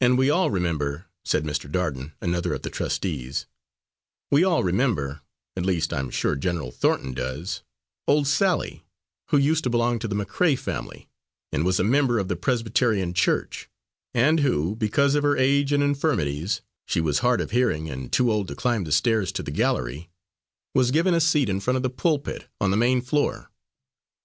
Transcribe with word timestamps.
"And 0.00 0.18
we 0.18 0.30
all 0.30 0.52
remember," 0.52 1.06
said 1.24 1.42
Mr. 1.42 1.68
Darden, 1.68 2.12
another 2.20 2.54
of 2.54 2.62
the 2.62 2.70
trustees, 2.70 3.46
"we 4.30 4.44
all 4.44 4.62
remember, 4.62 5.22
at 5.56 5.66
least 5.66 5.92
I'm 5.92 6.10
sure 6.10 6.36
General 6.36 6.70
Thornton 6.70 7.12
does, 7.12 7.64
old 8.06 8.28
Sally, 8.28 8.84
who 9.30 9.38
used 9.38 9.64
to 9.64 9.68
belong 9.68 9.98
to 9.98 10.06
the 10.06 10.14
McRae 10.14 10.56
family, 10.56 11.08
and 11.50 11.64
was 11.64 11.80
a 11.80 11.82
member 11.82 12.20
of 12.20 12.28
the 12.28 12.36
Presbyterian 12.36 13.14
Church, 13.14 13.68
and 14.14 14.38
who, 14.38 14.76
because 14.76 15.16
of 15.16 15.24
her 15.24 15.36
age 15.36 15.72
and 15.72 15.82
infirmities 15.82 16.60
she 16.86 17.00
was 17.00 17.18
hard 17.18 17.40
of 17.40 17.50
hearing 17.50 17.90
and 17.90 18.12
too 18.12 18.30
old 18.30 18.46
to 18.46 18.54
climb 18.54 18.84
the 18.84 18.92
stairs 18.92 19.32
to 19.32 19.42
the 19.42 19.50
gallery 19.50 20.08
was 20.72 20.92
given 20.92 21.14
a 21.14 21.20
seat 21.20 21.48
in 21.48 21.58
front 21.58 21.76
of 21.76 21.82
the 21.82 21.90
pulpit, 21.90 22.46
on 22.60 22.70
the 22.70 22.76
main 22.76 23.00
floor." 23.00 23.50